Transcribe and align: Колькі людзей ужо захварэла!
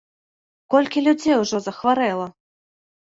Колькі 0.73 1.03
людзей 1.07 1.35
ужо 1.41 1.57
захварэла! 1.67 2.25